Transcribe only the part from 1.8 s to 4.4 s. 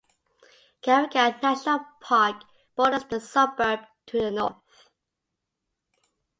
Park borders the suburb, to the